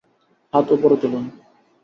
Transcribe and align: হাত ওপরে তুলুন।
হাত 0.53 0.67
ওপরে 0.73 0.95
তুলুন। 1.01 1.25